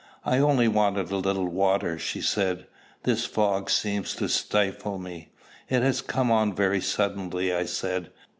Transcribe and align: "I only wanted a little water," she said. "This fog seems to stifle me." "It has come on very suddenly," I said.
"I 0.25 0.39
only 0.39 0.67
wanted 0.67 1.11
a 1.11 1.17
little 1.17 1.47
water," 1.47 1.99
she 1.99 2.21
said. 2.21 2.65
"This 3.03 3.25
fog 3.27 3.69
seems 3.69 4.15
to 4.15 4.29
stifle 4.29 4.97
me." 4.97 5.29
"It 5.69 5.83
has 5.83 6.01
come 6.01 6.31
on 6.31 6.55
very 6.55 6.81
suddenly," 6.81 7.53
I 7.53 7.65
said. 7.65 8.09